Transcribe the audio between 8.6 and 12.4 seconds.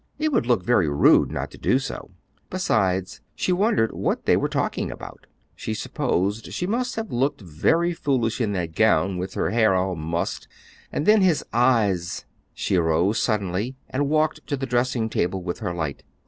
gown with her hair all mussed; and then his eyes